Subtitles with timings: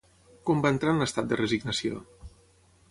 [0.49, 2.03] Com va entrar en l'estat de resignació?